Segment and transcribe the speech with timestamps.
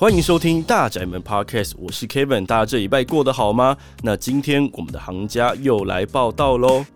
[0.00, 3.76] 欢迎收听大宅门 Podcast，我是 Kevin，大家这礼拜过得好吗？
[4.02, 6.86] 那今天我们的行家又来报道喽。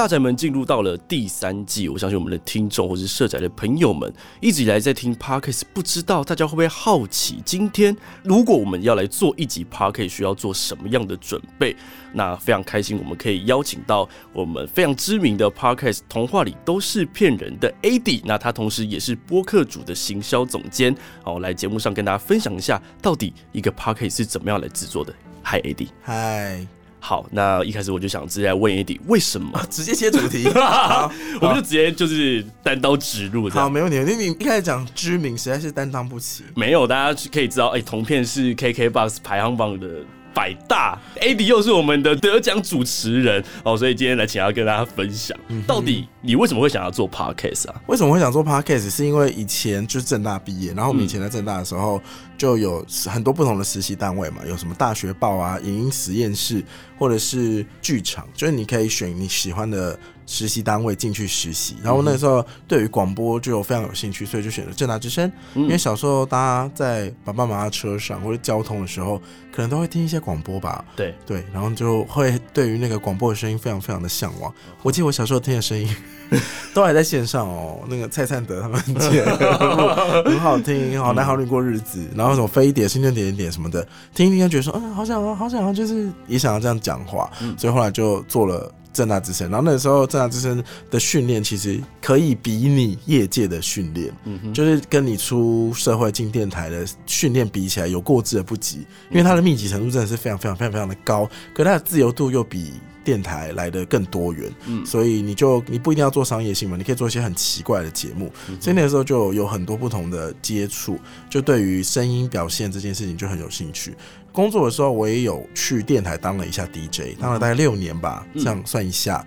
[0.00, 4.10] 大宅门进入到了第三季，我相信我们的听众或是社宅的朋友们
[4.40, 11.76] 一直以来在听 Podcast，不知道大家会不会好奇，今天如果我们要来做一集 Podcast，需要做什么样的准备？
[12.14, 25.14] 那非常开心，我们可以邀请到我们非常知名的 Podcast 童话里都是骗人的 AD，那他同时也是播客主的行销总监，好，来节目上跟大家分享一下，到底一个 Podcast 是怎么样来制作的。
[25.44, 26.79] Hi AD，嗨。
[27.00, 29.58] 好，那一开始我就想直接来问 AD，为什么？
[29.58, 30.46] 啊、 直接切主题，
[31.40, 33.48] 我们就直接就是单刀直入。
[33.48, 33.96] 好，没问题。
[33.96, 36.44] 因为你一开始讲知名，实在是担当不起。
[36.54, 39.88] 没有，大家可以知道，哎、欸，同片是 KKBOX 排行榜的。
[40.34, 47.80] 百大 AD 又是我们的得奖主持人哦，所以今天来请他跟大家分享，到底你为什么会想要做 Podcast 啊？
[47.86, 48.90] 为什么会想做 Podcast？
[48.90, 52.00] 是因为以前就是正大毕业，然后我们以前在正大的时候
[52.38, 56.64] 就有很多不同的实习单位嘛，有什么大学报啊、影音实验室，
[56.98, 59.98] 或者是剧场，就是你可以选你喜欢的。
[60.32, 65.30] 实习单位进去实习，然后那时候对于广播就非常有兴趣，所以就选择正大之声。
[65.56, 69.20] 因为小时候大家在爸爸妈妈车上或者交通的时候，
[69.52, 70.84] 可能都会听一些广播吧。
[70.94, 74.54] 对对，然后就会对于那个广播的声音非常非常的向往。
[74.84, 75.92] 我记得我小时候听的声音
[76.72, 79.30] 都还在线上哦，那个蔡灿德他们节目
[80.24, 88.72] 很好听，好男好女过日子，然后什么飞碟、星星点点点什么的，听一听就觉得说，嗯，好想啊，好想啊，就是也想要这样讲话，所以后来就做了。
[88.92, 110.98] 政大之声，然后那个时候正大之声的训练其实可以比拟业界的训练，嗯哼，就是跟你出社会进电台的训练比起来有过之而不及，因为它的密集程度真的是非常非常非常非常的高，可它的自由度又比电台来的更多元，嗯，所以你就你不一定要做商业新闻，你可以做一些很奇怪的节目，所以那个时候就有很多不同的接触，
[111.30, 113.94] 就对于声音表现这件事情就很有兴趣。
[114.32, 119.26] 工作的时候，我也有去电台当了一下 DJ，当了大概六年吧，这样算一下。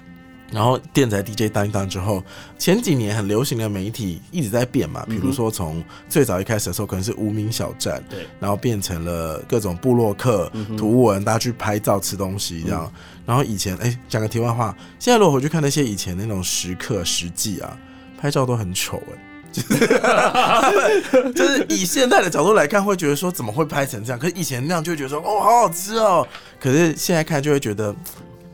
[0.51, 2.23] 然后电台 DJ 当一当之后，
[2.59, 12.91] 前几年很流行的媒体一直在变嘛，比如说从最早一开始的时候可能是无名小站，对，然后变成了各种部落客、图文，大家去拍照、吃东西这样。
[13.25, 17.75] 然后以前，哎，讲个题外话，现在如果回去看那些以前那种时刻、实际啊，
[18.19, 19.17] 拍照都很丑哎。
[21.35, 24.19] 就是以现在的角度来看，会觉得说怎么会拍成这样？
[24.19, 26.27] 可是以前那样就会觉得说哦，好好吃哦。
[26.59, 27.95] 可是现在看就会觉得。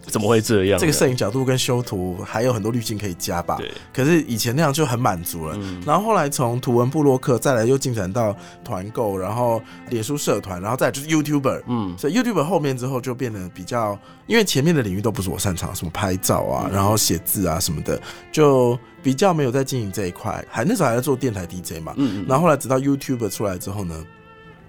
[0.09, 0.79] 怎么会这样？
[0.79, 3.55] 这个摄影角度跟修图还有很多滤镜可以加吧？
[3.57, 3.71] 对。
[3.93, 5.55] 可是以前那样就很满足了。
[5.57, 5.81] 嗯。
[5.85, 11.63] 然后后来从图文部落客，再来又进展到团购，然后脸书社团，然后再来就是 YouTuber。
[11.67, 11.95] 嗯。
[11.97, 13.97] 所以 YouTuber 后面之后就变得比较，
[14.27, 20.43] 因为前面的领域都不是我擅长，什么拍照啊，然后写字啊什么的，就比较没有在经营这一块。
[20.49, 21.93] 还那时候还在做电台 DJ 嘛。
[21.97, 22.25] 嗯嗯。
[22.27, 24.03] 然后后来直到 YouTuber 出来之后呢，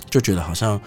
[0.09, 0.81] 就觉得好像。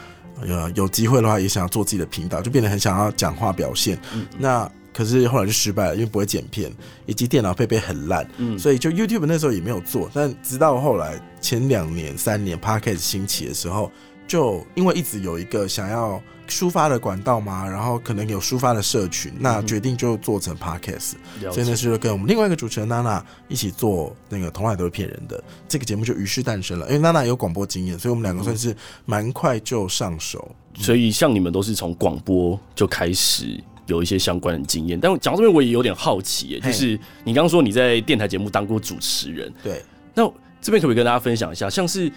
[0.45, 3.97] 有有机会的话，也想要做自己的频道，就变得很想要讲话表现。
[4.13, 6.71] 嗯、那可是后来就失败了，因为不会剪片，
[7.05, 8.27] 以及电脑配备很烂。
[8.37, 10.09] 嗯，所以就 YouTube 那时候也没有做。
[10.13, 13.91] 但直到后来前两年、三年 Podcast 兴起的时候，
[14.27, 16.21] 就因为一直有一个想要。
[16.47, 21.51] 抒发的管道嘛，然后可能有抒发的社群，那决定就做成 podcast，嗯。
[21.51, 26.85] 所以那是跟我们另外一个主持人娜娜一起做那个童话都是骗人的这个节目就于是诞生了。
[26.87, 30.53] 因为娜娜有广播经验，所以我们两个算是蛮快就上手。
[30.75, 34.99] 嗯、所以像你们都是从广播就开始有一些相关的经验。
[34.99, 39.83] 但讲到这边我也有点好奇耶，就是你刚刚说你在电台节目当过主持人，对，
[40.13, 40.23] 那
[40.61, 41.69] 这边可不可以跟大家分享一下？
[41.69, 42.11] 像是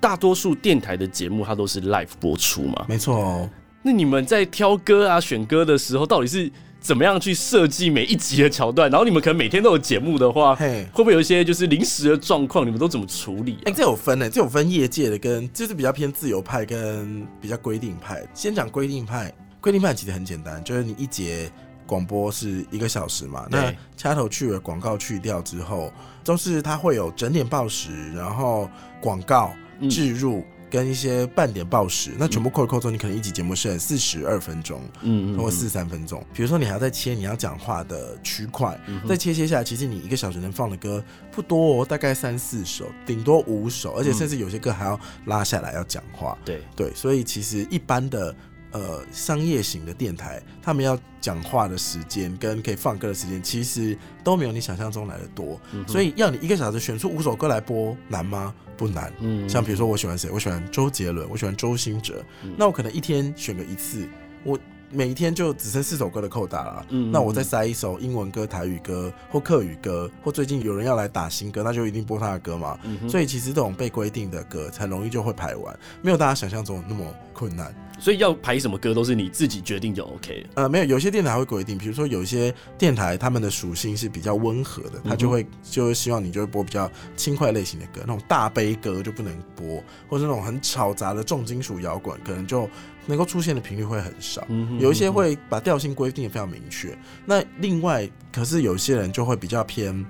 [0.00, 2.86] 大多数电台的节目它都是 live 播出嘛？
[2.88, 3.50] 没错哦。
[3.82, 8.90] 那你们在挑歌啊、选歌的时候，到底是怎么样去设计每一集的桥段？
[8.90, 12.66] 然后你们可能每天都有节目的话，会不会有一些就是临时的状况？
[12.66, 13.54] 你们都怎么处理？
[13.54, 13.64] 啊？
[13.66, 18.22] 哎、欸，这有分呢，这有分业界的跟就是比较偏自由派跟比较规定派。
[18.34, 19.32] 先讲规定派，
[19.62, 21.50] 规定派其实很简单，就是你一节
[21.86, 25.90] 广播是一个小时嘛，那掐头去尾广告去掉之后，
[26.22, 28.68] 都是它会有整点报时，然后
[29.00, 29.52] 广告
[29.88, 30.40] 置入。
[30.40, 36.24] 嗯跟一些半点报时，那全部扣一扣之后，你可能一集节目是四十二分钟，嗯，或四十三分钟。
[36.32, 41.02] 比如说你还要再切你要讲话的区块，再切切下来，其实你一个小时能放的歌
[41.32, 46.38] 不多哦，大概三四首，顶多五首，而且甚至有些歌还要拉下来要讲话。
[46.44, 48.34] 对对，所以其实一般的。
[48.72, 55.60] 呃，商业型的电台，他们要讲话的时间跟可以放歌的时间，其实都没有你想象中来的多。
[55.72, 58.54] 嗯、所以要你一个小时选出五首歌来播，难吗？
[58.80, 59.12] 不难。
[59.20, 64.08] 嗯，像比如说我喜欢谁，我喜欢周杰伦，我喜欢周兴哲，嗯，那我可能一天选个一次，
[64.42, 64.58] 我
[64.90, 72.78] 每一天就只剩四首歌的扣打了，嗯，那我再塞一首英文歌、台语歌或客语歌，或最近有人要来打新歌，那就一定播他的歌嘛。
[72.84, 77.04] 嗯、所以其实这种被规定的歌很容易就会排完，没有大家想象中那么
[77.34, 77.74] 困难。
[78.00, 80.44] 所以要排什么歌都是你自己决定就 OK。
[80.54, 92.68] 呃，没有，有些电台会规定，比如说有一些电台他们的属性是比较温和的，他就会就会希望你就会播比较轻快类型的歌，那种大悲歌就不能播，或者那种很吵杂的重金属摇滚，可能就
[93.06, 94.46] 能够出现的频率会很少。
[94.78, 96.96] 有一些会把调性规定的非常明确。
[97.26, 100.04] 那另外，可是有些人就会比较偏。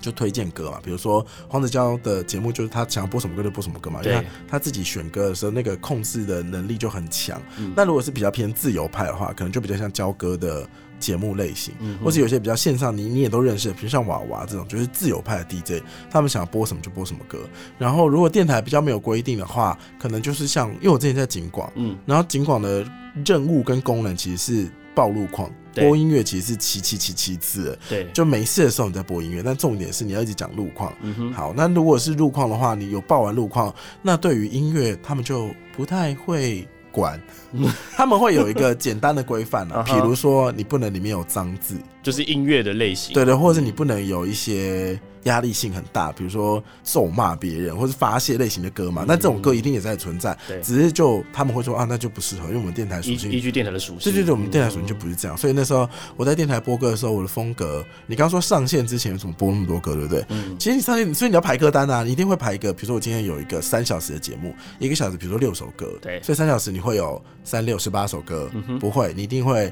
[0.00, 4.16] 就推荐歌嘛，比如说黄子佼的节目，就是他想要播什么歌就播什么歌嘛，因为
[4.46, 7.40] 他他自己选歌的时候，那个控制的能力就很强。
[7.76, 10.68] 那如果是比较偏自由派的话，可能就比较像交歌的
[10.98, 11.72] 节目类型，
[12.02, 17.38] 或是有些比较线上，你你也都认识，比如像娃娃这种，就是自由派的 DJ，他们想要播什么就播什么歌。
[17.78, 22.84] 然后如果电台比较没有规定的话，可能就是像，因为我之前在景广，嗯，然后景广的
[23.24, 25.48] 任务跟功能其实是报路况。
[25.74, 30.92] 播音乐其实是七七七七次，对，就没事的时候你在播音乐，但重点是你要一直讲路况。
[31.02, 33.72] 嗯哼，好，那如果是路况的话，你有报完路况，
[34.02, 37.20] 那对于音乐他们就不太会管，
[37.94, 41.76] 他们会有一个简单的规范啊，比如说你不能里面有脏字，
[42.08, 44.98] 就是音乐的类型，对对，或者是你不能有一些。
[45.24, 50.58] 压力性很大，比如说咒骂别人或是发泄类型的歌嘛，那、嗯、这种歌一定也在存在，对。
[50.62, 60.24] 只是就他们会说啊，那就不适合，因为我们电台属性依据电台的属性，对对对，我们电台属性就不是这样，所以那时候我在电台播歌的时候，我的风格，你刚刚说上线之前怎么播那么多歌，对不对？
[60.30, 68.48] 嗯，其实你上线，所以你要排歌单啊，你一定会排一个，比如说我今天有一个三小时的节目，一个小时，比如说六首歌，对，所以三小时你会有三六十八首歌，
[68.80, 69.70] 不会，你一定会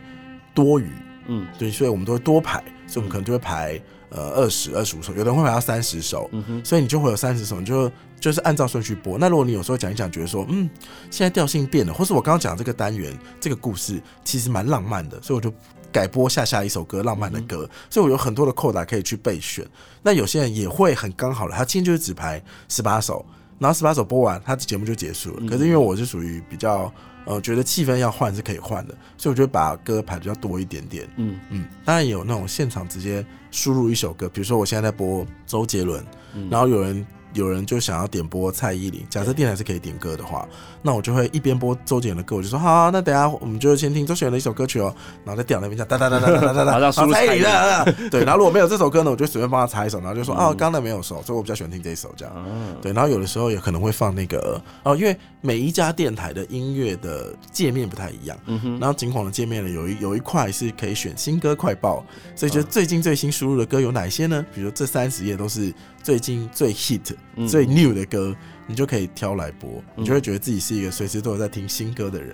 [0.53, 0.91] 多余，
[1.28, 3.81] 嗯，对，所以我们都会多排，所以我们可能就会排。
[4.08, 7.90] 呃，二十二十五首，有的人会排到三十首，嗯、哼所以你就会有三十首，你就
[8.20, 9.19] 就是按照顺序播。
[9.19, 10.70] 那如果你有时候讲一讲，觉得说，嗯，
[11.11, 15.52] 现在调性变了，或是我刚刚讲这个单元这个故事其实蛮浪漫的，所以我就
[15.90, 17.69] 改播下下一首歌，浪漫的歌。
[17.69, 19.67] 嗯、所以我有很多的扣打可以去备选。
[20.05, 23.26] 那有些人也会很刚好了，他今天就是只排十八首，
[23.58, 25.46] 然后十八首播完，他的节目就结束了。
[25.49, 26.90] 可是因为我是属于比较。
[27.26, 31.06] 呃，觉得气氛要换是可以换的，所以我觉得把歌排比较多一点点。
[31.17, 36.02] 嗯嗯，当然也有那种现场直接输入一首歌，比如说我现在在播周杰伦，
[36.34, 37.06] 嗯、然后有人。
[37.37, 40.49] 有人就想要点播蔡依林，假设电台是可以点歌的话，
[40.81, 44.94] 那我就会一边播周杰伦的歌，我就说好、啊，那等下我们就先听周杰伦的一首歌曲哦，
[45.25, 52.35] 然后在电脑那边讲哒哒哒哒哒哒哒， 好像蔡依林的， 对，然后如果没有这首歌呢，我就随便帮他插一首，然后就说哦，刚才没有首，所以我比较喜欢听这一首这样，
[52.81, 58.39] 对，然后有的时候也可能会放那个哦，因为每一家电台的音乐的界面不太一样，
[58.81, 62.03] 然后警广的界面呢有一有一块是可以选新歌快报，
[62.35, 64.44] 所以就最近最新输入的歌有哪些呢？
[64.55, 65.75] 比如说这三十页都是。
[66.06, 67.00] 最近最 hit、
[67.49, 68.32] 最 new 的歌，
[68.69, 72.32] 你就可以挑来播，你就会觉得自己是一个随时都有在听新歌的人。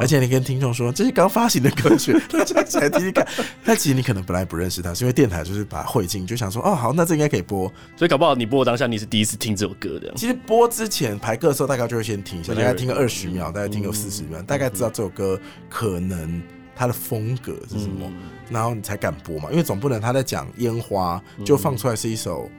[0.00, 3.28] 而且你跟听众说这是刚发行的歌曲，大家起来听听看。
[3.62, 7.70] 但其实你可能本来不认识他，是因为电台就是把它汇进，就想说哦好，那这应该可以播。
[7.94, 10.10] 所以搞不好你播当下你是第一次听这首歌的。
[10.16, 15.38] 其实播之前排歌的时候，大概就会先听一下，大概听个二十秒，大概听个四十秒，大概知道这首歌
[15.68, 16.42] 可能
[16.74, 18.10] 它的风格是什么，
[18.48, 19.50] 然后你才敢播嘛。
[19.50, 22.50] 因为总不能他在讲烟花，就放出来是一首。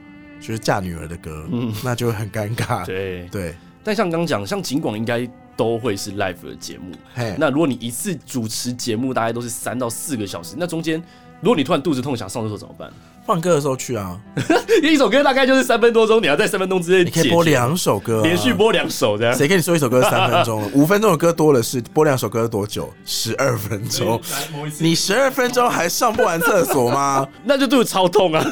[0.42, 2.84] 就是嫁女儿的歌，嗯，那就会很尴尬。
[2.86, 3.54] 对对，
[3.84, 6.92] 但像刚讲，像尽管应该都会是 live 的节目。
[7.14, 11.00] 嘿，那如果你一次主持节目，大概都是三到四个小时，那中间
[11.40, 12.92] 如果你突然肚子痛想上厕所怎么办？
[13.24, 14.18] 放歌的时候去啊，
[14.82, 19.32] 一首歌大概就是三分多钟，你要在三分钟之内，你可以播两首歌，啊，连续播两首这样。
[19.34, 20.68] 谁跟你说一首歌是三分钟？
[20.74, 22.92] 五分钟的歌多的是，播两首歌多久？
[23.04, 24.20] 十二分钟。
[24.80, 27.26] 你十二分钟还上不完厕所吗？
[27.44, 28.44] 那就肚子超痛啊！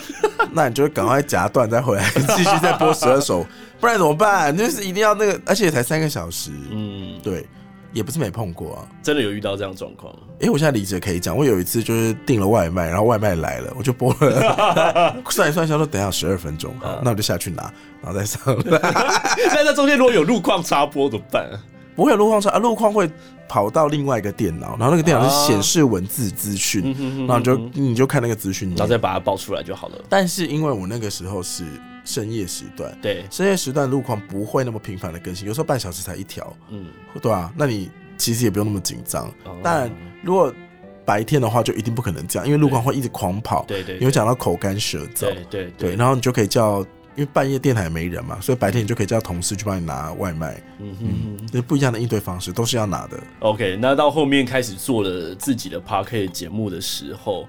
[0.53, 3.45] 那你就赶快夹断再回来，继续再播十二首，
[3.81, 4.57] 不然怎么办？
[4.57, 6.51] 就是一定要那个，而且才三个小时。
[6.71, 7.45] 嗯，对。
[7.93, 10.15] 也不是没碰过啊，真的有遇到这样状况。
[10.41, 17.63] 哎，我现在理解可以讲，我有一次就是订了外卖，然后外卖来了，我就播了， 算一算，想说等下十二分钟，好，那我就下去拿，
[18.03, 18.81] 然后再上来。
[19.55, 21.51] 那在中间如果有路况插播怎么办？
[21.97, 23.11] 不会有路况插，路况会
[23.49, 29.99] 跑到另外一个电脑，然后那个电脑是显示文字资讯，然后你就你就看那个资讯，然后再把它报出来就好了。
[30.09, 31.65] 但是因为我那个时候是。
[32.05, 36.87] 深夜时段，对，深夜时段路况不会那么频繁的更新，有时候半小时才一条，嗯，
[37.21, 39.33] 对啊，那你其实也不用那么紧张。
[39.63, 39.91] 当然，
[40.23, 40.53] 如果
[41.05, 46.81] 白天的话，就一定不可能这样，因为路况会一直狂跑，对对，你会讲到口干舌燥，对对对，然后你就可以叫，
[47.17, 53.19] 因为半夜电台也没人嘛，所以白天你就可以叫同事去帮你拿外卖，嗯嗯，这不一样的应对方式，都是要拿的。
[53.41, 57.49] OK，那到后面开始做了自己的 Podcast 节目的时候，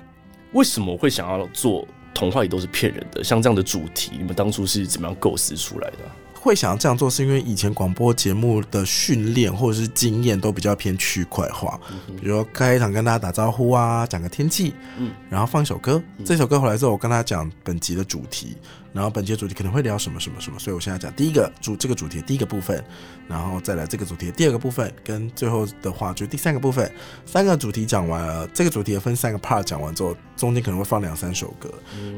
[0.53, 1.87] 为什么会想要做？
[2.13, 5.97] 童话里都是骗人的，像这样的主题，你们当初是怎么样构思出来的？
[6.43, 11.79] 会想要这样做，是因为以前广播节目的训练或者是经验都比较偏区块化，
[12.19, 18.57] 比如说开场跟大家打招呼啊，讲个天气，嗯，然后放一首歌，这首歌回来之后，我跟他讲本集的主题，
[18.91, 22.83] 然后本集的主题可能会聊什么什么什么，所以我现在讲第一个主这个主题的第一个部分，
[23.27, 26.91] 然后再来这个主题的第二个部分，跟最后的话就是第三个部分，
[27.23, 31.71] 三个主题讲完了，这个主题也分三个 part 讲完之后，中间可能会放两三首歌，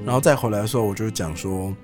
[0.05, 1.75] 然后再回来的时候，我就讲说。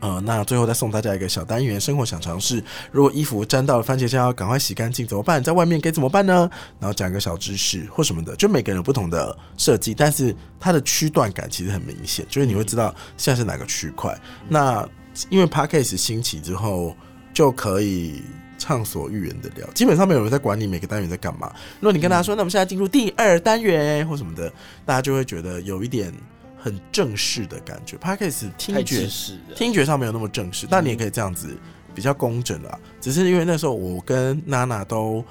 [0.00, 2.62] 呃，那最后再送大家一个小单元，生活小常识。
[2.92, 5.42] 如果衣服沾到了番茄酱，要赶快洗干净，怎么办？
[5.42, 6.48] 在外面该怎么办呢？
[6.78, 14.16] 然后讲一个小知识或什么的，就每个人有不同的设计，但是它的区段感其实很明显，就是你会知道现在是哪个区块。
[14.48, 14.88] 那
[15.30, 16.94] 因为 Podcast 兴起之后，
[17.34, 18.22] 就可以
[18.56, 21.52] 畅所欲言的聊，基本上没有人在管你每个单元在干嘛。
[21.80, 24.48] 如果你跟大家说，那我们现在进入第二单元或什么的，
[24.86, 26.14] 大家就会觉得有一点。
[26.58, 29.08] 很正式的感觉，Podcast 听觉
[29.54, 31.56] 听觉上没有那么正式，但你也可以这样子
[31.94, 32.78] 比较工整啦。
[33.00, 35.24] 只是因为那时候我跟娜娜都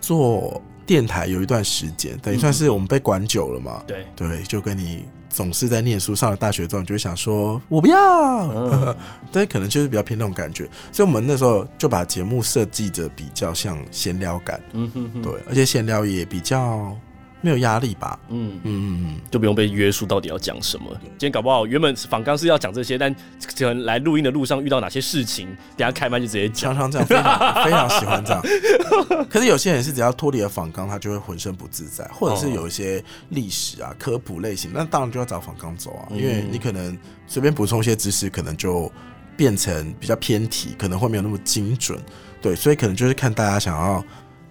[0.00, 3.82] 做电台有一段时间，等于算是我们被管久了嘛。
[3.86, 8.94] 对对，就跟你总是在念书，上了大学之后，你就会想说我不要，
[9.30, 10.68] 对， 可能就是比较偏那种感觉。
[10.90, 16.96] 所以我们那时候就把节目设计的比较像闲聊感，嗯哼哼，对，而且闲聊也比较。
[17.42, 18.18] 没有压力吧？
[18.30, 20.86] 嗯嗯嗯，就不用被约束到底要讲什么。
[21.02, 23.14] 今天搞不好原本访纲是要讲这些，但
[23.58, 26.74] 可能来录音的路上遇到哪些事情，等下开麦就直接讲。
[26.74, 28.42] 常常这样，非常非常喜欢这样。
[29.28, 36.96] 可是有些人是只要脱离了访纲，他就会浑身不自在，或者是有一些历史啊、科普类型，那当然就要找访纲走啊，因为你可能
[37.26, 38.90] 随便补充一些知识，可能就
[39.36, 41.98] 变成比较偏题，可能会没有那么精准。
[42.40, 44.04] 对，所以可能就是看大家想要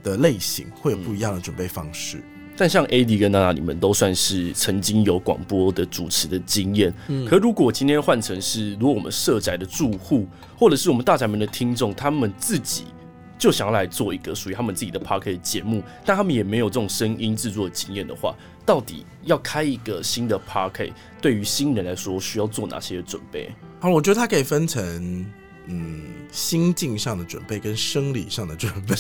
[0.03, 2.24] 的类型，会有不一样的准备方式。
[2.62, 6.94] 但像 AD 跟娜娜，你们都算是曾经有广播的主持的经验。
[7.08, 12.84] 嗯，可如果今天换成是，如果我们社宅的住户，或者是我们大宅门的听众，他们自己
[13.36, 23.50] 就想要来做一个属于他们自己的 Podcast 节目，但他们也没有这种声音制作的经验的话，到底要开一个新的 Podcast，对于新人来说需要做哪些准备？
[23.80, 25.25] 好，我觉得它可以分成，
[25.65, 28.94] 嗯，心境上的准备跟生理上的准备。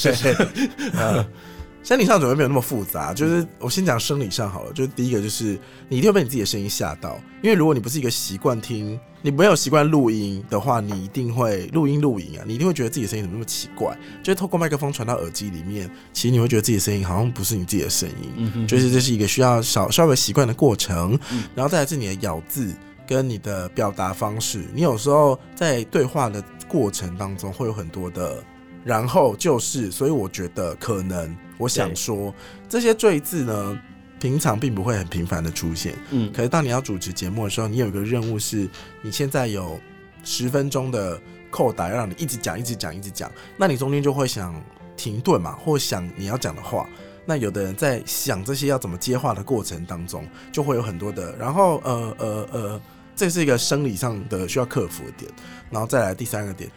[0.93, 1.23] 嗯
[1.83, 4.71] 生理上准备没有那么复杂，就是我先讲生理上好了。
[4.71, 5.59] 就是第一个，就是
[5.89, 13.97] 你一定会被你自己的声音吓到，因为如果你不是一个习惯听，你没有习惯录音的话，你一定会录音录影啊，你一定会觉得自己的声音怎么那么奇怪。
[14.21, 18.31] 就是透过麦克风传到耳机里面，其实你会觉得自己的声音好像不是你自己的声音。
[18.37, 21.19] 嗯哼，就是这是一个需要稍稍微习惯的过程。
[21.55, 22.71] 然后再来是你的咬字
[23.07, 28.43] 跟你的表达方式，你有时候在对话的过程当中会有很多的。
[28.83, 32.33] 然后就是，所以我觉得可能，我想说，
[32.67, 33.79] 这些赘字呢，
[34.19, 35.93] 平常并不会很频繁的出现。
[36.09, 38.67] 嗯，可是当你要主持节目的时候，你有一个任务是，
[39.03, 39.79] 你现在有
[40.23, 43.31] 十分钟的扣打，要让你一直讲，一直讲，一直讲。
[43.57, 44.59] 那你中间就会想
[44.97, 46.89] 停顿嘛，或想你要讲的话。
[47.23, 51.35] 那有的人在想这些要怎么接话的过程当中，就会有很多的。
[51.37, 52.81] 然后，呃呃呃，
[53.15, 55.31] 这是一个生理上的需要克服的点。
[55.69, 56.69] 然后再来第三个点，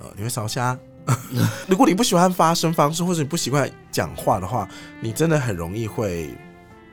[0.00, 0.76] 呃，你会烧瞎。
[1.66, 4.68] 如果你不喜欢发声方式，或者你不习惯讲话的话，
[5.00, 6.30] 你真的很容易会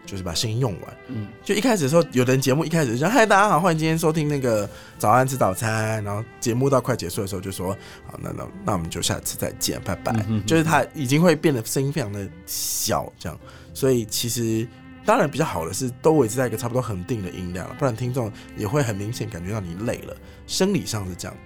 [0.05, 0.97] 就是把声音用完。
[1.07, 10.11] 嗯，就一开始的时候，有的人节目一开始就说：“嗨，大家好，欢迎今天收听那个早安吃早餐。”然后节目到快结束的时候就说：“好，那那那我们就下次再见，拜拜。”
[10.47, 13.37] 就是他已经会变得声音非常的小，这样。
[13.73, 14.67] 所以其实
[15.05, 20.15] 当然比较好的是都维持在一个差不多恒定的音量，不然听众也会很明显感觉到你累了，
[20.47, 21.37] 生理上是这样。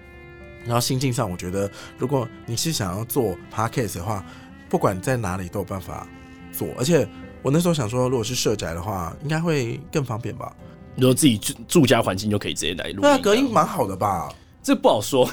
[0.66, 4.26] 然后心境上，我觉得如果你是想要做 podcast 的话，
[4.70, 6.08] 不管在哪里都有办法
[6.52, 6.68] 做。
[6.78, 7.08] 而且
[7.42, 10.54] 我那时候想说，如果是社宅的话，应该会更方便吧？
[10.96, 13.00] 如果自己住住家环境就可以直接来录。
[13.02, 14.30] 那隔音蛮好的吧？
[14.62, 15.30] 这不好说，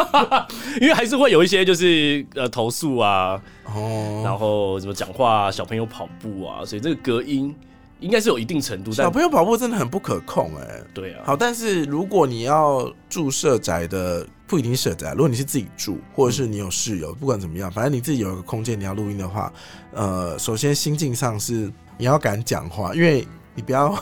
[0.80, 7.54] 因为还是会有一些就是呃投诉啊，哦，然后怎么讲话啊，小朋友跑步啊，所以这个隔音。
[8.00, 10.84] 应该是有一定程度，小朋友跑步真的很不可控哎、欸。
[10.92, 15.12] 对啊，好，但是如果你要住社宅的，不一定社宅。
[15.12, 19.52] 如果你是自己住，或者是你有室友，不管怎么样，反正你自己有一个空间，你要录音的话，
[19.92, 23.98] 呃，首先心境上是你要敢讲话，因为你不要，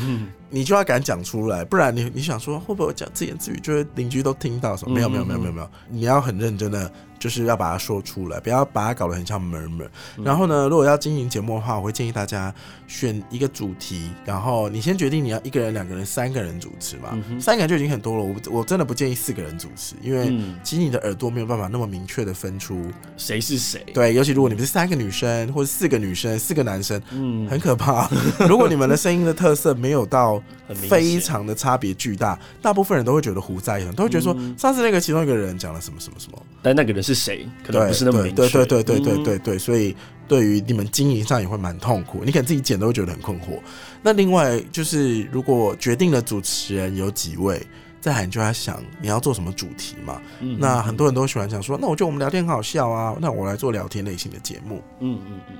[0.48, 4.94] 你就要敢讲出来，不然你你想说会不会我讲自言自语，就是邻居都听到什么？
[4.94, 6.90] 没有没有没有没有没有，你要很认真的。
[7.24, 9.88] 就是要把它说出来，不要把它搞得很像 murmur。
[10.22, 12.54] 然后呢，如果要经营节目的话，我会建议大家
[12.86, 17.18] 选一个主题，然后你先决定你要一个人、两个人、三个人主持嘛。
[17.40, 23.82] 三个人就已经很多了，我我真的不建议四个人主持，因为其实你的耳朵没有办法那么明确的分出谁是谁。
[23.94, 28.06] 对，尤其如果你们是三个女生或者四个女生、四个男生，嗯，很可怕。
[28.46, 30.42] 如果你们的声音的特色没有到
[30.74, 38.48] 非常的差别巨大，大部分人都会觉得胡在很，都会觉得说上次那个其中一个人讲了什么什么什么，但那个人是谁，可能不是那么明确。
[38.48, 39.94] 对对对对对对对，所以
[40.26, 43.60] 对于你们经营上也会蛮痛苦，你可能自己剪都会觉得很困惑。
[44.02, 47.64] 那另外就是，如果决定了主持人有几位，
[48.00, 50.20] 再来你就在想你要做什么主题嘛。
[50.58, 54.82] 那很多人都喜欢讲说，那我觉得我们聊天很好笑啊，那我来做聊天类型的节目。
[55.00, 55.56] 嗯嗯嗯，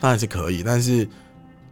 [0.00, 1.08] 当然是可以，但是。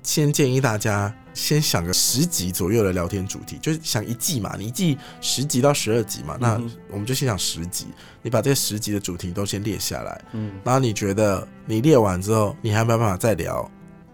[0.02, 7.87] 先建议大家先想个十集左右的聊天主题，就是想一季嘛，你一季十集到十二集嘛，那我们就先想十集，
[8.20, 13.68] 你把这十集的主题都先列下来，嗯，然后你觉得你列完之后，你还没有办法再聊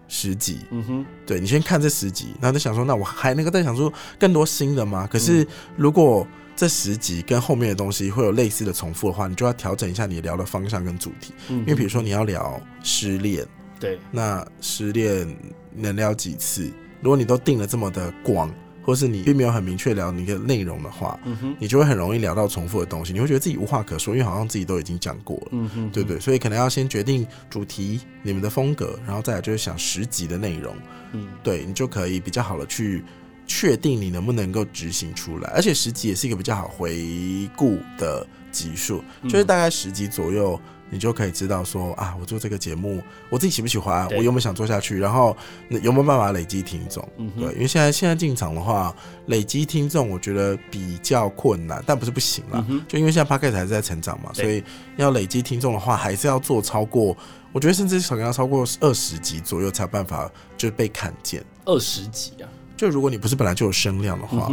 [0.07, 5.05] 十集，嗯哼，对，你先看这十集，然后就想说，那我还能够再想出更多新的吗？
[5.11, 13.45] 可是如果这十集跟后面的东西会有类似的重复的话，你就要调整一下你聊的方向跟主题，因为比如说你要聊失恋。
[13.79, 15.37] 对，那失恋
[15.75, 16.71] 能聊几次？
[17.01, 26.19] 如果你都定了这么的广，或是你并没有很明确聊你的内容的话，嗯哼，你就会很容易聊到重复的东西，你会觉得自己无话可说，因为好像自己都已经讲过了，嗯哼，对不对？
[26.19, 30.73] 所以可能要先决定主题、你们的风格，然后再来就是想十集的内容，
[31.11, 33.03] 嗯，对，你就可以比较好的去
[33.45, 40.57] 确定你能不能够执行出来，而且十集也是一个比较好回顾的集数，就是大概十集左右。
[40.89, 45.35] 你就可以知道说啊，我做这个节目，我自己喜不喜欢，我有没有想做下去，然后
[45.69, 47.07] 有没有办法累积听众？
[47.17, 48.95] 嗯，对，因为现在现在进场的话，
[49.27, 52.65] 累积听众我觉得比较困难，但不是不行啦。
[52.87, 54.63] 就因为现在 Podcast 还是在成长嘛，所以
[54.95, 57.15] 要累积听众的话，还是要做超过，
[57.51, 61.43] 我觉得甚至可能要超过二十集左右才有办法就被看见。
[61.65, 64.49] 二十集啊，就如果你不是本来就有声量的话。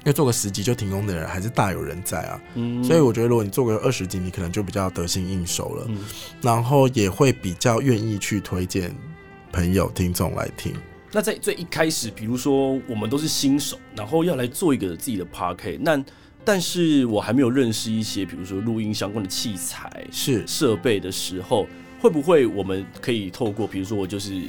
[0.00, 5.98] 因为做个十级就停工的人还是大有人在啊，嗯，所以我觉得如果你做个二十级，你可能就比较得心应手了，嗯，
[6.40, 8.94] 然后也会比较愿意去推荐
[9.52, 10.72] 朋友听众来听。
[11.12, 16.02] 那在最一开始，比如说我们都是新手，然后要来做一个自己的 Podcast，那
[16.44, 21.66] 但是我还没有认识一些，比如说录音相关的器材是设备的时候，
[22.00, 24.40] 会不会我们可以透过，比如说我就是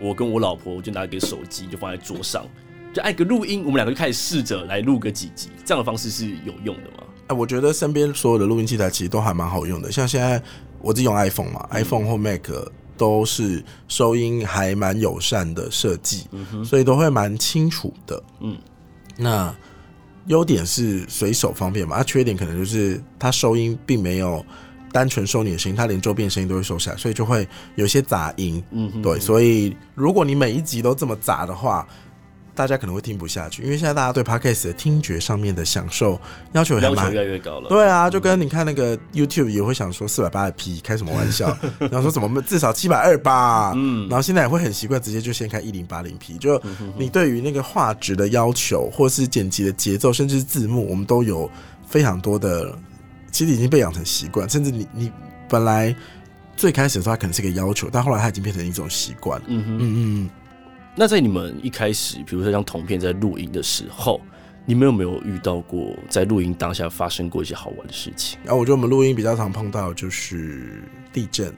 [0.00, 2.46] 我跟我老婆，我就拿一个手机就放在桌上。
[2.92, 7.04] 就按个录音，我们两个就开始试着来录个几集，这样的方式是有用的吗？
[7.28, 10.42] 哎，我觉得身边所有的录音器材其实都还蛮好用的，像现在
[10.80, 12.48] 我自己用 iPhone 嘛，嗯，iPhone 或 Mac
[12.96, 18.22] 都是收音还蛮友善的设计，嗯，所以都会蛮清楚的。
[18.40, 18.58] 嗯，
[19.16, 19.54] 那
[20.26, 24.44] 优点是随手方便嘛，它缺点可能就是它收音并没有
[24.92, 28.62] 单纯收你的声音，它连周边声音都会收下来，所以就会有些杂音。
[28.72, 31.86] 嗯，对，所以如果你每一集都这么杂的话，
[32.54, 36.20] 大家可能会听不下去，因为现在大家对 Podcast 的听觉上面的享受
[36.52, 37.68] 要求还蛮越来越高了。
[37.68, 46.36] 对啊，就跟你看那个 YouTube 也会想说四百八十 P 开什么玩笑，然后说怎么至少七百二吧，嗯，然后现在也会很习惯直接就先开一零八零 P。
[46.36, 46.60] 就
[46.98, 51.50] 你对于那个画质的要求，或是剪辑的节奏，甚至是字幕，我们都有
[51.86, 52.76] 非常多的，
[53.30, 54.48] 其实已经被养成习惯。
[54.48, 55.12] 甚至你你
[55.48, 55.94] 本来
[56.56, 59.40] 最开始的时候它可能是个要求，但后来它已经变成一种习惯。
[59.46, 60.30] 嗯嗯嗯。
[61.00, 64.20] 那在你们一开始，比如说像铜片在录音的时候，
[64.66, 68.38] 你们有没有遇到过在录音当下发生过一些好玩的事情？
[68.44, 71.50] 然后我觉得我们录音比较常碰到就是地震。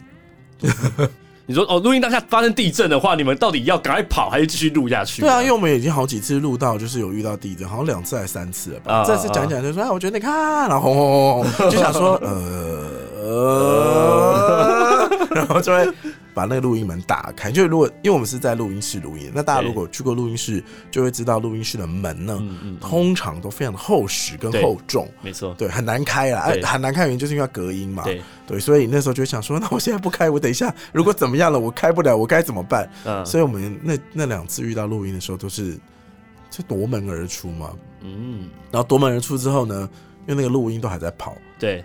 [1.44, 5.22] 你说哦，录音当下发生地震的话，你们到底要赶快跑还是继续录下去？
[5.22, 9.02] 对啊，因为我们已经好几次录到，就是有遇到地震，好像两次还是三次了吧。
[9.04, 12.92] 这次讲讲就说，哎，我觉得你看，然后轰轰轰轰，就想说，呃
[13.26, 14.71] 呃，
[15.34, 15.92] 然后就会。
[16.34, 22.42] 把那个录音门打开，就如果因为我们是在录音室录音，那大家如果去过录音室，就会知道录音室的门呢，
[22.80, 32.90] 通常都非常的厚实跟厚重，没错，对，很难开啊，很难开原因就是因为要隔音嘛，对，对，所以那时候就会想说，那我现在不开，我等一下如果怎么样了，我开不了，我该怎么办？
[33.04, 35.78] 嗯，所以我们那那两次遇到录音的时候，都是
[36.48, 39.86] 就夺门而出嘛，嗯，然后夺门而出之后呢，
[40.26, 41.78] 因为那个录音都还在跑，对。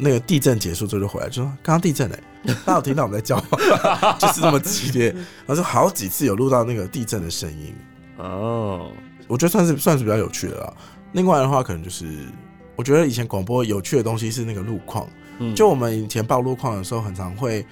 [0.00, 4.16] 那个地震结束之后就回来，就说刚刚地震哎、欸， 大家有听到我们在叫吗？
[4.18, 7.74] 就是这么激烈，然后就好几次有录到那个地震的声音。
[8.16, 8.90] 哦，
[9.28, 10.72] 我觉得算是算是比较有趣的啦。
[11.12, 12.06] 另外的话，可能就是
[12.76, 15.08] 我觉得以前广播有趣的东西是那个路况，
[15.38, 17.64] 嗯，就我们以前报路况的时候，很常会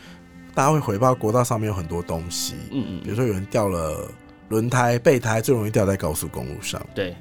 [0.55, 4.11] 大家会回报国道上面有很多东西，嗯嗯，比如说有人掉了
[4.49, 7.17] 轮胎、备胎，最容易掉在高速公路上，对。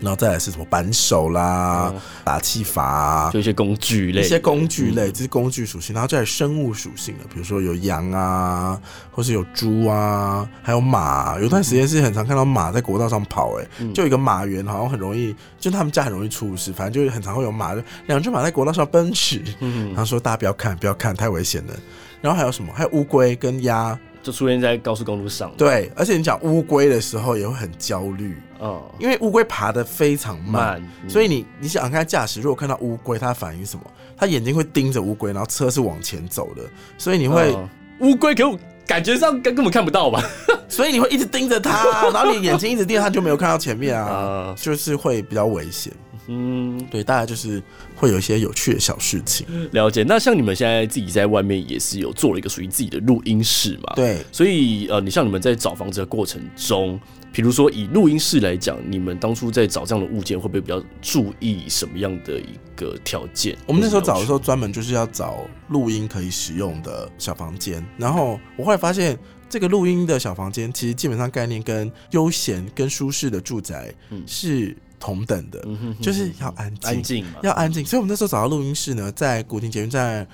[0.00, 5.94] 然后再来是什么扳手啦、嗯、打气阀、啊，就一些工具类，一些工具类，这是工具属性。
[5.94, 8.80] 然后再来生物属性的，比如说有羊啊，
[9.10, 11.38] 或是有猪啊，还有马。
[11.40, 16.72] 有段时间是很常看到马在国道上跑、欸，哎，就一个马园，好像很容易，就他们家很容易出事。
[16.72, 19.42] 反正就很常会有马，就两只马在国道上奔驰。
[19.60, 21.74] 然后说大家不要看，不要看，太危险了。
[22.20, 22.72] 然后还有什么？
[22.74, 23.98] 还有乌龟跟鸭。
[24.20, 25.50] 就出现在高速公路上。
[25.56, 33.82] 对，而且你讲乌龟的时候也会很焦虑，嗯，因为乌龟爬得非常慢，慢嗯、所以你你想看驾驶，如果看到乌龟，它反应什么？
[34.16, 36.62] 它眼睛会盯着乌龟，然后车是往前走的，
[36.96, 37.56] 所以你会
[38.00, 40.22] 乌龟给我感觉上根根本看不到吧？
[40.68, 45.92] 所以你会一直盯着它， 然后你眼睛一直盯着它，就没有看到前面啊，嗯、 就是会比较危险。
[46.30, 47.62] 嗯，对，大概就是
[47.96, 49.46] 会有一些有趣的小事情。
[49.72, 50.04] 了解。
[50.06, 53.94] 那像你们现在自己在外面也是有做了一个属于自己的录音室嘛？
[53.96, 54.18] 对。
[54.30, 57.00] 所以呃，你像你们在找房子的过程中，
[57.32, 63.56] 比如说以录音室来讲，你们当初在找这样的物件，会不会比较注意什么样的一个条件？
[63.66, 67.84] 我们那时候找的时候，专门就是要找录音可以使用的小房间。
[67.96, 73.94] 然后我后来发现，这个录音的小房间，其实基本上概念跟悠闲、跟舒适的住宅
[74.26, 74.76] 是。
[75.00, 75.64] 同等的，
[76.02, 77.84] 就是要安静，安静，要安静。
[77.84, 80.26] 所以，我们那时候找到录音室呢，在古亭捷运站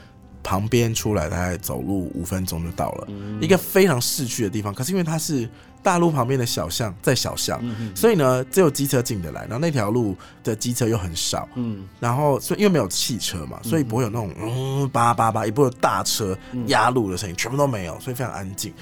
[0.44, 3.09] 旁边出来，大概走路五分钟就到了，
[3.40, 4.72] 一个非常市区的地方。
[4.72, 5.48] 可是，因为它是
[5.83, 7.61] 大路旁边的小巷，在小巷，
[7.96, 9.40] 所以呢，只有机车进得来。
[9.42, 18.72] 然后那条路的机车又很少，嗯，然后所以因为没有汽车嘛，所以不会有那种嗯叭叭叭，也不会有大车压路的声音，全部都没有，所以非常安静。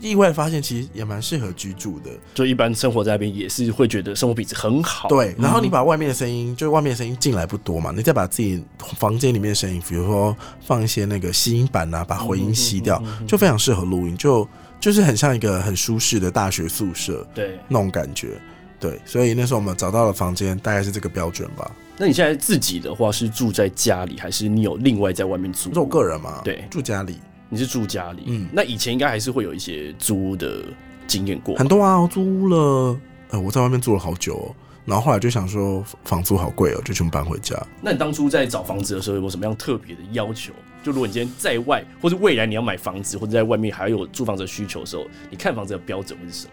[0.00, 2.10] 意外发现，其实也蛮适合居住的。
[2.34, 5.08] 就一般生活在那边，也是会觉得生活品质很好。
[5.08, 8.64] 对，然后你把外面的声音，就是外面的声音进来不多嘛，你再把自己
[8.96, 14.48] 房间里面的声音，比如说放一些那个吸音板啊，把回音吸掉，就非常适合录音，就
[14.80, 18.40] 就是很像一个很舒适的大学宿舍，对，那种感觉。
[18.78, 21.70] 对，所以那时候我们找到了房间，大概是这个标准吧。
[21.98, 25.70] 那你现在自己的话是住在家里，还是你有另外在外面住？
[25.74, 26.40] 是我个人嘛？
[26.42, 27.18] 对，住家里。
[27.50, 30.64] 你是住家里，嗯，那以前应该还是会有一些租的
[31.06, 32.98] 经验过，很多啊，我租了，
[33.30, 34.54] 呃，我在外面住了好久哦，
[34.86, 37.60] 然后后来就想说房租好贵哦，就全部搬回家。
[37.82, 40.52] 那你当初在找房子的时候有没有什么样特别的要求？
[40.82, 46.52] 就如果你今天在外，或者未来你要买房子，或者在外面还有租房子的需求的时候，你看房子的标准会是什么？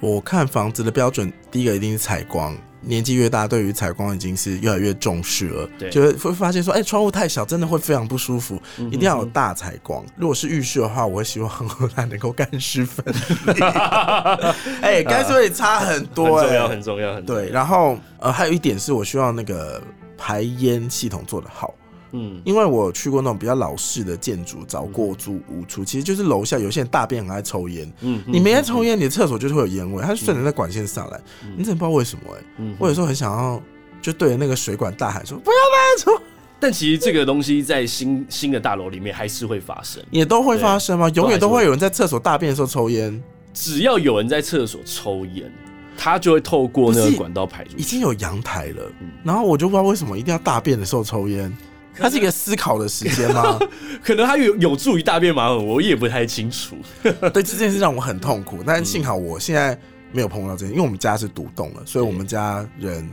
[0.00, 2.54] 我看房子的标准，第一个一定是采光。
[2.86, 5.68] 年纪越大，对于采光已经是越来越重视了。
[5.78, 8.60] 对，就会会发现说，哎、欸，窗户太小，真的会非常不舒服。
[8.90, 10.04] 一定要有大采光。
[10.16, 11.50] 如果是浴室的话，我会希望
[11.94, 13.04] 它能够干湿分
[13.46, 13.60] 离。
[14.82, 17.42] 哎、欸，干湿会差很多、欸，很重要，很重要，很重要。
[17.42, 19.82] 对，然后呃，还有一点是我希望那个
[20.16, 21.74] 排烟系统做得好。
[22.16, 27.92] 嗯，因为我去过那种比较老式的建筑，找过租屋处，其实就是楼下有些人大便很爱抽烟。
[28.00, 31.20] 嗯，你没在抽烟，你的厕所就是会有烟味，它就顺着那管线上来，
[31.56, 32.44] 你真的不知道为什么哎。
[32.58, 33.60] 嗯，我有时候很想要
[34.00, 35.56] 就对着那个水管大喊说不要
[35.96, 36.22] 再抽。
[36.60, 41.10] 但其实这个东西在新新的大楼里面还是会发生，也都会发生吗？
[41.10, 43.22] 永远都会有人在厕所大便的时候抽烟。
[43.52, 45.52] 只要有人在厕所抽烟，
[45.96, 47.76] 他就会透过那个管道排出去。
[47.76, 48.90] 已经有阳台了，
[49.22, 51.54] 然后我就不知道为什么一定要大便的时候抽烟。
[51.96, 53.58] 它是一个思考的时间吗？
[54.02, 56.76] 可能它有有助于大便马桶，我也不太清楚。
[57.02, 59.78] 对，这件事让我很痛苦，但幸好我现在
[60.12, 63.08] 没有碰到这件，因为我们家是独栋了，所以我们家人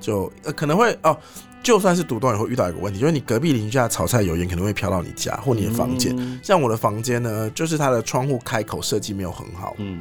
[0.00, 1.18] 就呃可能会哦，
[1.62, 6.14] 就算是独栋也会遇到一个问题，就是你隔壁邻居家炒菜油烟可能会飘到你家或你的房间。
[6.18, 10.00] 嗯、像我的房间呢，就是它的窗户开口设计没有很好，嗯，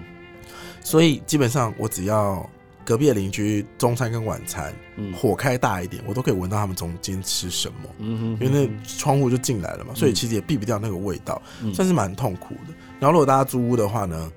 [0.83, 2.47] 所以基本上我只要。
[2.87, 4.73] 隔壁的邻居中餐跟晚餐，
[5.13, 7.89] 火开大一点，我都可以闻到他们中间吃什么。
[7.97, 11.41] 嗯哼，因为那窗户就进来了嘛，所以其实也避不掉那个味道，
[11.73, 12.73] 算是蛮痛苦的。
[12.97, 14.31] 然后如果大家租屋的话呢，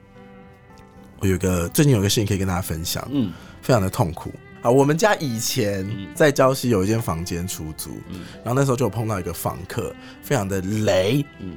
[1.21, 3.33] 我有个最近有个事情可以跟大家分享，嗯，
[3.63, 4.33] 非常的痛苦。
[4.63, 4.69] 啊。
[4.69, 7.91] 我们家以前在礁溪有一间房间出租，
[8.43, 11.57] 然后那时候就有碰到一个房客，非常的雷，嗯，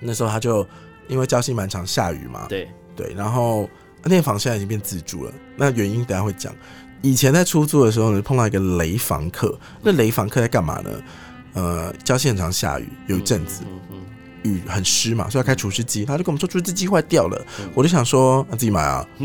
[0.00, 0.66] 那时候他就
[1.06, 2.66] 因为礁溪蛮常下雨嘛，对。
[2.96, 3.68] 对，然后。
[4.04, 6.54] 那间房现在已经变自住了，那原因等下会讲。
[7.02, 9.58] 以前在出租的时候呢，碰到一个雷房客。
[9.82, 10.90] 那雷房客在干嘛呢？
[11.52, 13.62] 呃，礁溪很常下雨，有一阵子
[14.42, 16.04] 雨很湿嘛，所以要开除湿机。
[16.04, 19.06] 他就跟我们说除湿机坏掉了，我就想说那自己买啊，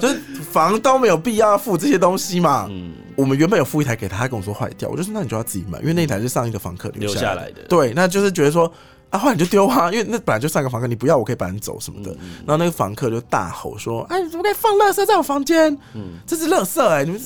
[0.00, 2.70] 就是房东没有必要付这些东西嘛。
[3.16, 7.62] 我们原本有付一台给他，他跟我说坏掉，我就说那你就要自己买，因为那台是上一个房客留下来的。
[7.68, 8.72] 对，那就是觉得说。
[9.12, 12.10] 啊，后来你就丢啊，因为那本来就上个房客，你不要我可以搬走什么的。
[12.12, 15.70] 嗯、然后那个房客就大吼说：“哎、啊，你怎么可以放垃圾在我房间？
[15.92, 17.20] 嗯，这是垃圾哎、欸，你们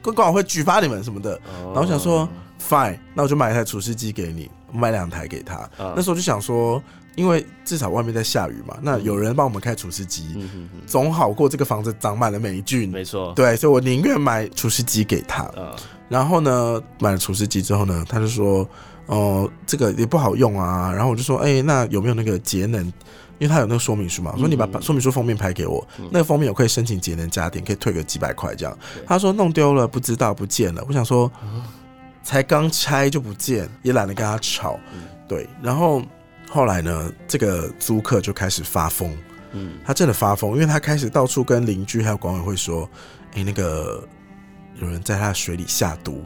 [0.00, 1.34] 管管委会举发你们什么的。
[1.34, 2.28] 哦”然后我想说
[2.64, 5.56] ，fine，那我就买一台除湿机给你，我买两台给他。
[5.76, 6.80] 哦、那时候就想说，
[7.16, 12.88] 因为至少外面在下雨嘛，那有人帮我们开除湿机，嗯、哼哼总好过这个房子长满了霉菌。
[12.90, 15.42] 没错，对，所以我宁愿买除湿机给他。
[15.56, 15.74] 哦、
[16.08, 18.64] 然后呢，买了除湿机之后呢，他就说。
[19.06, 20.92] 哦、呃，这个也不好用啊。
[20.92, 22.92] 然后我就说，哎、欸，那有没有那个节能？
[23.40, 24.30] 因为他有那个说明书嘛。
[24.32, 28.78] 我说你把说明书封面拍给我，嗯、那个封面我可以申请节能家电，可以退个几百块这样。
[29.04, 30.84] 他说弄丢了，不知道不见了。
[30.86, 31.30] 我想说，
[32.22, 34.78] 才刚拆就不见，也懒得跟他吵。
[35.26, 36.00] 对，然后
[36.48, 39.12] 后来呢，这个租客就开始发疯，
[39.50, 42.88] 嗯，他真的发疯，因为他开始到处跟邻居还有管委会说，
[43.32, 44.06] 哎、欸，那个
[44.80, 46.24] 有人在他的水里下毒。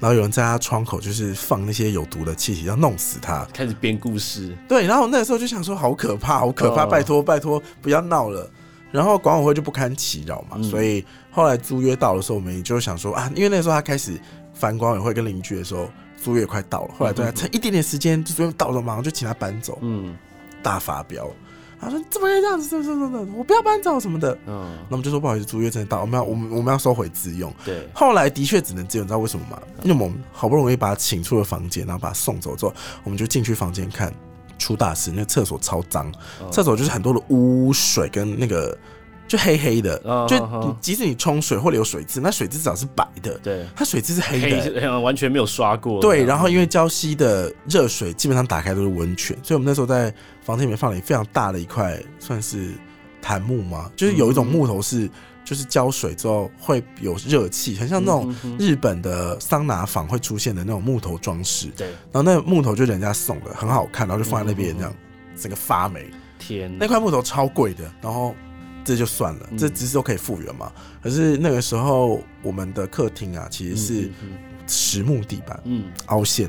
[0.00, 3.44] 然后有人在他窗口就是放那些有毒的气体，要弄死他。
[3.52, 4.56] 开始编故事。
[4.68, 8.50] 对，然后那个时候就想说，好可怕，好可怕，拜托拜托，不要闹了。
[8.92, 14.18] 然后管委会就不堪其扰嘛，所以后来租约到的时候，我们也就想说啊，因为那时候他开始
[14.54, 16.94] 烦管委会跟邻居的时候，租约快到了。
[16.96, 19.78] 后来对他趁一点点时间，就租约到了，马上就请他搬走。
[19.82, 20.16] 嗯，
[20.62, 21.28] 大发飙。
[21.80, 22.68] 他说：“怎么可以这样子？
[22.68, 23.38] 怎么怎么怎么？
[23.38, 27.52] 我不要搬走什么的。”嗯，那我们就说不好意思，租约真的到，我们要我们我们要收回自用。
[27.64, 29.58] 对，后来的确只能自用，你知道为什么吗？
[29.82, 34.12] 因为我们好不容易把他请出了房间，然后把他送走之后，我们就进去房间看，
[34.58, 36.12] 出大事，那厕所超脏，
[36.50, 38.76] 厕所就是很多的污水跟那个。
[39.28, 43.36] 就黑黑的，就即使你冲水或者有水渍，那水渍至少是白的。
[43.42, 46.00] 对，它水渍是黑的，黑完全没有刷过。
[46.00, 52.70] 对，然后因为礁溪的热水基本上打开都是温泉，所以我们那时候在房间里面放了非常大的一块，算是
[53.20, 55.10] 檀木嘛，就是有一种木头是，
[55.44, 61.66] 就是浇水之后会有热气，很像那种日本的桑拿房会出现的那种木头装饰。
[61.76, 64.94] 对，然后那木头就人家送的，很好看，然后就放在那边这样，
[65.36, 66.06] 整个发霉。
[66.38, 68.32] 天，那块木头超贵的，然后。
[68.86, 70.70] 这就算了，这只是都可以复原嘛。
[71.02, 74.10] 可是那个时候，我们的客厅啊，其实是
[74.68, 76.48] 实木地板，嗯，凹陷，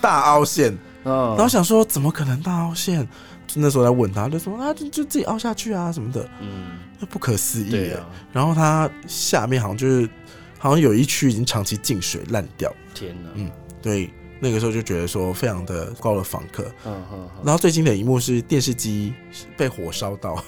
[0.00, 0.72] 大凹陷。
[1.02, 3.06] 然后想说，怎么可能大凹陷？
[3.54, 7.92] 那时候在问他，就说啊，就就自己凹下去啊什么的，嗯，那不可思议。
[8.32, 10.08] 然后他下面好像就是，
[10.58, 12.72] 好像有一区已经长期进水烂掉。
[12.94, 13.50] 天哪，嗯，
[13.82, 14.08] 对。
[14.40, 16.64] 那个时候就觉得说非常的高的访客，
[17.42, 19.12] 然后最经典的一幕是电视机
[19.56, 20.42] 被火烧到，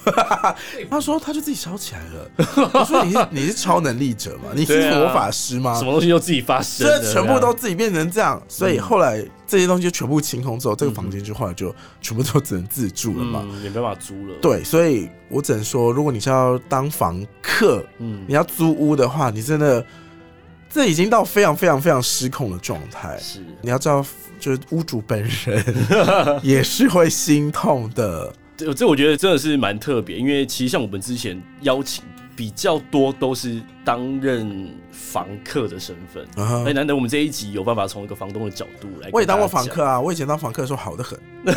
[0.89, 2.69] 他说他就自己烧起来了。
[2.73, 4.51] 我说你是你是超能力者吗？
[4.55, 5.75] 你是魔法师吗？
[5.77, 8.41] 什么东西都自己发生，这全部都自己变成这样。
[8.47, 14.35] 所以后来这些东西就全部清空之后，这个房间就后来就全部都只能自住了嘛，也没办法租了。
[14.41, 19.85] 对，所以我只能说，如果你是要当房客，嗯，你要租屋的话，你真的。
[20.73, 23.17] 这已经到非常非常非常失控的状态。
[23.19, 24.05] 是，你要知道，
[24.39, 28.33] 就是屋主本人也是会心痛的。
[28.55, 32.03] 这这我觉得真的是蛮特别，因为其实像我们之前邀请
[32.35, 36.73] 比较多都是担任房客的身份，哎、uh，huh.
[36.73, 39.09] 难得我们这一集有办法从一个房东的角度来。
[39.11, 41.19] 我也当过房客啊，我以前当房客的时候好得很，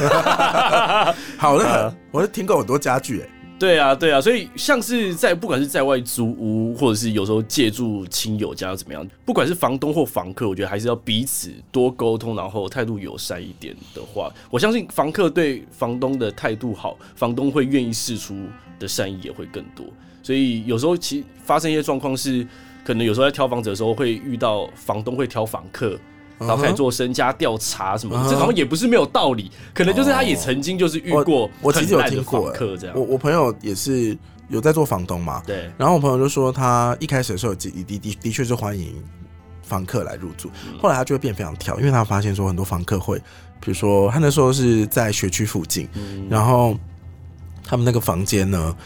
[1.37, 1.95] 好的很，uh huh.
[2.11, 3.29] 我是听过很多家具哎。
[3.65, 18.37] 对啊，对啊，所以像是在不管是在外租屋，或者是有时候借住亲友家怎么样，不管是房东或房客，我觉得还是要彼此多沟通，然后态度友善一点的话，我相信房客对房东的态度好，房东会愿意释出
[18.79, 19.87] 的善意也会更多。
[20.23, 22.47] 所以有时候其实发生一些状况是，
[22.85, 25.99] 可能有时候在挑房子的时候会遇到房东会挑房客。
[26.39, 31.49] 然后开始做身家调查什么的，这好像也不是没有道理，可能就是他也曾经就是遇过。
[31.61, 32.97] 我其实有听过，这样。
[32.97, 34.17] 我我朋友也是
[34.49, 35.71] 有在做房东嘛，对。
[35.79, 38.95] 然后我朋友就说，他一开始的时候的的的的确是欢迎
[39.63, 43.19] 房客来入住，后来他就会变非常挑，因为他发现说很多房客会，
[43.61, 45.89] 比如说他那时候是在学区附近，
[46.29, 46.77] 然后
[47.63, 48.77] 他们那个房间呢。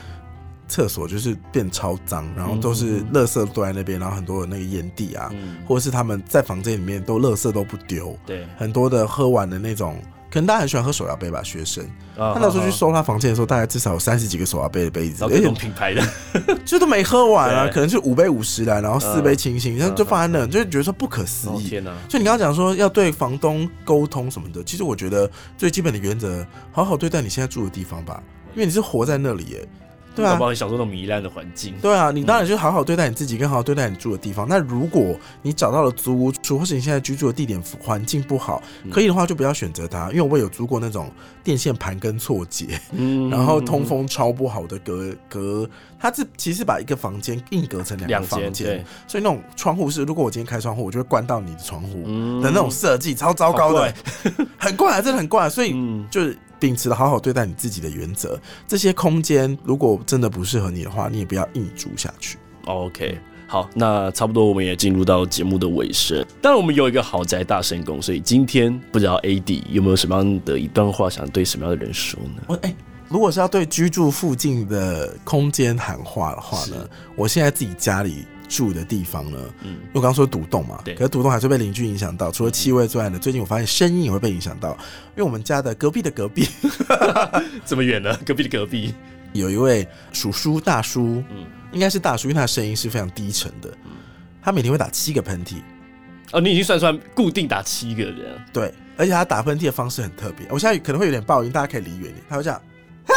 [0.68, 10.00] 厕所就是变超脏，然后都是垃圾堆在那边，然后很多的那个烟蒂啊，嗯、或者是他们在房间里面都垃圾都不丢，对，很多的喝完的那种，
[10.30, 11.84] 可能大家很喜欢喝手摇杯吧，学生，
[12.16, 16.02] 他那时候去收他房间的时候，大概至少有三十几个手摇杯的杯子，各种品牌的，
[16.66, 21.90] 就都没喝完啊，可能是五杯五十来，然后四杯清醒，然后就放在那，就觉得说不可思议，天哪！
[22.10, 28.22] 所以你刚刚讲说要对房东沟通什么的，其实我觉得最基本的原则，好好对待你现在住的地方吧，
[28.54, 29.68] 因为你是活在那里耶。
[30.18, 31.74] 对啊，帮你享受那种糜烂的环境。
[31.80, 34.46] 对啊，你当然就好好对待你自己，跟好好对待你住的地方。
[34.48, 40.10] 那如果你找到了租屋处，或是你现在居住的地点环境不好，可以的话就不要选择它。
[40.10, 41.10] 因为我有租过那种
[41.42, 52.02] 电线盘根错节，嗯，然后通风超不好的隔隔，它是其实把一个房间硬隔成两个房间，所以那种窗户是，如果我今天开窗户，我就会关到你的窗户
[52.42, 53.94] 的那种设计，超糟糕的，
[54.58, 55.46] 很怪，啊真的很怪。
[55.46, 55.74] 啊所以
[56.10, 56.36] 就是。
[56.58, 62.38] 秉持了好好对待你自己的原则，这些空间如果真的不适合你的话，你也不要硬住下去。
[62.66, 66.24] OK，好，那差不多我们也进入到节目的尾声。
[66.42, 72.42] 当然，我们有一个豪宅大神功，所以今天不知道 AD 有没有什么样的一段话想对什么样的人说呢？
[72.46, 72.76] 我哎、欸，
[73.08, 78.26] 如果是要对居住附近的空间喊话的话呢，我现在自己家里。
[78.48, 79.38] 住的地方呢？
[79.62, 82.30] 嗯，我刚刚说独栋嘛，对，可是独栋还是被邻居影响到。
[82.30, 84.70] 除了气味之外呢，最近我发现声音也会被影响到。
[84.70, 86.48] 因为我们家的隔壁的隔壁，
[87.66, 88.16] 这么远呢？
[88.24, 88.94] 隔壁的隔壁
[89.32, 93.68] 有一位叔叔大叔，嗯，应该是大叔，因为他的声音是非常低沉的。
[93.84, 93.92] 嗯，
[94.42, 95.56] 他每天会打七个喷嚏。
[96.32, 98.40] 哦，你已经算算固定打七个人。
[98.52, 100.46] 对，而且他打喷嚏的方式很特别。
[100.50, 102.16] 我现在可能会有点爆音，大家可以离远点。
[102.28, 102.60] 他会这样。
[103.06, 103.14] 哈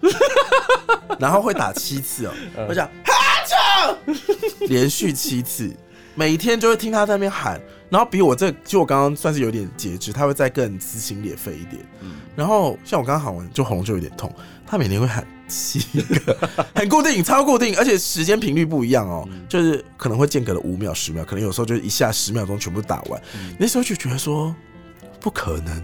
[1.18, 2.32] 然后会打七次哦，
[2.68, 3.12] 我讲哈
[4.68, 5.74] 连续七次，
[6.14, 11.82] 每天就会听他在那边喊，然后比我这就我刚刚算是有点节制，他会再更撕心裂肺一点。
[12.34, 14.34] 然后像我刚刚喊完，就喉咙就有点痛，
[14.66, 23.20] 他每天会喊七个， 很固定，超固定，而且时间频率不一样哦，就是可能会间隔了五秒、十秒，可能有时候就一下十秒钟全部打完，
[23.58, 24.54] 那时候就觉得说
[25.20, 25.82] 不可能。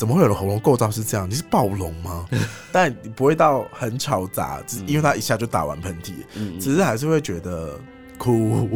[0.00, 1.28] 怎么会有的喉咙构造是这样？
[1.28, 2.26] 你是暴龙吗？
[2.72, 7.78] 但你不会到很吵杂，只因为他一下就打完喷嚏，嗯、只是还是会觉得
[8.16, 8.66] 酷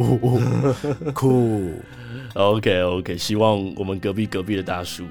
[1.15, 1.71] 酷。
[2.35, 5.03] OK OK，希望我们隔壁隔壁的大叔。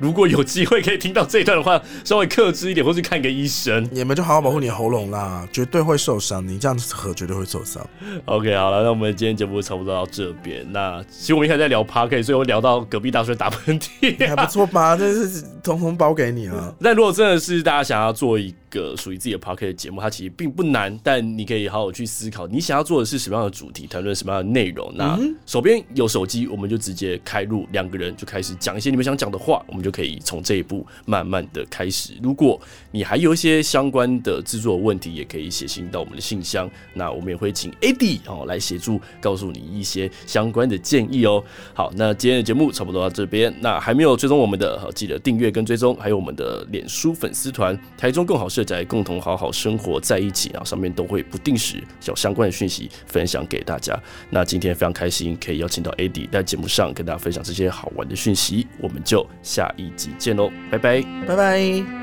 [0.00, 3.86] 如果有机会可以听到这一段的话，稍微克制一点，或是看个医生。
[3.92, 6.44] 你们就好好保护你的喉咙啦，绝对会受伤。
[6.46, 7.86] 你这样子喝绝对会受伤。
[8.24, 10.66] OK，好了，那我们今天节目差不多到这边。
[10.72, 14.96] 那其实我们一开始在聊 Podcast，所以我聊到隔壁大叔打喷嚏，还不错吧？
[14.96, 16.74] 这是通通包给你了。
[16.82, 24.90] 但如果真的是大家想要做一个属于自己的 pocket 节目，它其实并不难，但你可以好好去思考，你想要做的是什么样的主题，谈论什么样的内容。
[24.96, 29.90] 那手边有手机，我们就直接开录，两个人就开始讲一些你们想讲的话，我们就。
[29.90, 32.12] 可以从这一步慢慢的开始。
[32.22, 32.60] 如果
[32.92, 36.70] 你还有一些相关的制作问题，也可以写信到我们的信箱。
[36.94, 41.42] 那我们也会请 Eddie 哦来协助，告诉你一些相关的建议哦。
[41.74, 43.52] 好，那今天的节目差不多到这边。
[43.60, 50.62] 那还没有追踪我们的，记得订阅跟追踪，还有我们的脸书粉丝团“台中更好在”，共同好好生活在一起啊。
[50.62, 53.98] 上面都会不定时有相关的讯息分享给大家。
[54.28, 58.66] 那今天非常开心，可以邀请到 AD 在节目上跟大家分享这些好玩的讯息。
[58.78, 59.68] 我们就下。
[59.80, 61.99] 一集见喽，拜拜，拜拜。